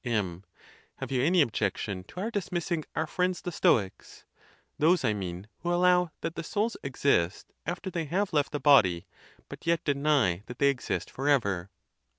M. 0.03 0.43
Have 0.95 1.11
you 1.11 1.21
any 1.21 1.43
objection 1.43 2.03
to 2.05 2.19
our 2.21 2.31
dismissing 2.31 2.85
our 2.95 3.05
friends 3.05 3.39
the 3.43 3.51
Stoics—those, 3.51 5.03
[mean, 5.03 5.47
who 5.59 5.71
allow 5.71 6.09
that 6.21 6.33
the 6.33 6.41
souls 6.41 6.75
exist 6.81 7.53
after 7.67 7.91
they 7.91 8.05
have 8.05 8.33
left 8.33 8.51
the 8.51 8.59
body, 8.59 9.05
but 9.47 9.67
yet 9.67 9.83
deny 9.83 10.41
that 10.47 10.57
they 10.57 10.69
exist 10.69 11.11
forever 11.11 11.69